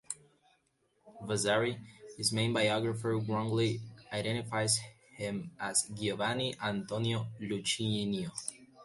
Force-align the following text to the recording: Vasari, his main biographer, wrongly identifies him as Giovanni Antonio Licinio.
Vasari, 1.27 1.77
his 2.17 2.31
main 2.33 2.51
biographer, 2.51 3.17
wrongly 3.19 3.81
identifies 4.11 4.79
him 5.15 5.51
as 5.59 5.83
Giovanni 5.93 6.55
Antonio 6.59 7.27
Licinio. 7.39 8.31